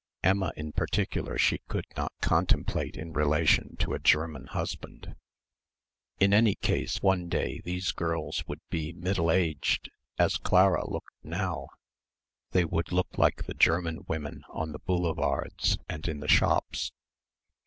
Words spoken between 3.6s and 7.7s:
to a German husband. In any case one day